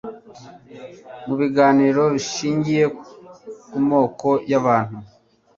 mu 1.25 1.35
biganiro 1.41 2.03
bishingiye 2.13 2.85
ku 3.69 3.77
moko 3.89 4.29
y 4.49 4.53
abahutu 4.59 4.97